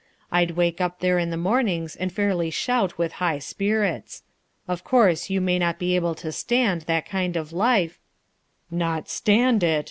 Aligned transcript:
I'd 0.31 0.55
wake 0.57 0.81
up 0.81 0.99
there 0.99 1.19
in 1.19 1.29
the 1.29 1.37
mornings 1.37 1.95
and 1.95 2.11
fairly 2.11 2.49
shout 2.49 2.97
with 2.97 3.11
high 3.21 3.37
spirits. 3.37 4.23
Of 4.67 4.83
course, 4.83 5.29
you 5.29 5.39
may 5.39 5.59
not 5.59 5.77
be 5.77 5.95
able 5.95 6.15
to 6.15 6.31
stand 6.31 6.81
that 6.87 7.05
kind 7.07 7.37
of 7.37 7.53
life" 7.53 7.99
"Not 8.87 9.07
stand 9.09 9.63
it!" 9.63 9.79